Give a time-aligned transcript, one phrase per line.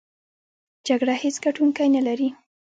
[0.87, 2.29] جګړه هېڅ ګټوونکی نلري!